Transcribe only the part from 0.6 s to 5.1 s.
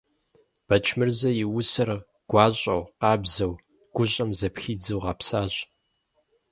Бэчмырзэ и усэр гуащӀэу, къабзэу, гущӀэм зэпхидзу